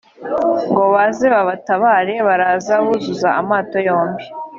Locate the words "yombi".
3.87-4.25